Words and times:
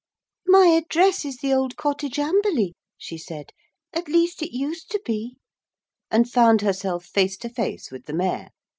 'My 0.47 0.65
address 0.69 1.25
is 1.25 1.37
The 1.37 1.53
Old 1.53 1.77
Cottage, 1.77 2.17
Amberley,' 2.17 2.73
she 2.97 3.19
said, 3.19 3.51
'at 3.93 4.07
least 4.07 4.41
it 4.41 4.51
used 4.51 4.89
to 4.89 5.01
be' 5.05 5.37
and 6.09 6.27
found 6.27 6.61
herself 6.63 7.05
face 7.05 7.37
to 7.37 7.49
face 7.49 7.91
with 7.91 8.05
the 8.07 8.13
Mayor. 8.13 8.47